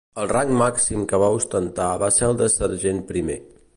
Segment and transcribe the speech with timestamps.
[0.21, 3.37] El rang màxim que va ostentar va ser el de sergent primer.